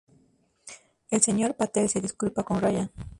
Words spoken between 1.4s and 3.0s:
Patel se disculpa con Ryan.